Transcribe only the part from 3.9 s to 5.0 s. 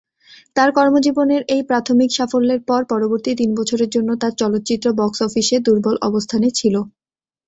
জন্য তার চলচ্চিত্র